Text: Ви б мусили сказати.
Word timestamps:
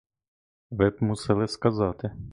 Ви 0.71 0.89
б 0.89 0.97
мусили 1.03 1.47
сказати. 1.47 2.11